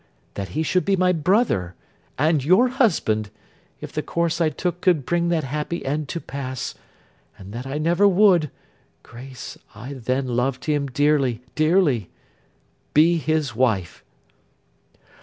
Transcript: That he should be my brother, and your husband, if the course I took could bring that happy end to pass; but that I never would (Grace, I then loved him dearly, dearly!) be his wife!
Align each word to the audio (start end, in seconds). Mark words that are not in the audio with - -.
That 0.33 0.49
he 0.57 0.63
should 0.63 0.83
be 0.83 0.95
my 0.95 1.11
brother, 1.11 1.75
and 2.17 2.43
your 2.43 2.69
husband, 2.69 3.29
if 3.81 3.91
the 3.93 4.01
course 4.01 4.41
I 4.41 4.49
took 4.49 4.81
could 4.81 5.05
bring 5.05 5.29
that 5.29 5.43
happy 5.43 5.85
end 5.85 6.09
to 6.09 6.19
pass; 6.19 6.73
but 7.37 7.51
that 7.51 7.67
I 7.67 7.77
never 7.77 8.07
would 8.07 8.49
(Grace, 9.03 9.59
I 9.75 9.93
then 9.93 10.25
loved 10.25 10.65
him 10.65 10.87
dearly, 10.87 11.43
dearly!) 11.53 12.09
be 12.95 13.19
his 13.19 13.55
wife! 13.55 14.03